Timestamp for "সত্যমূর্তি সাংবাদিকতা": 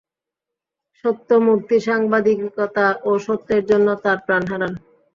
1.03-2.85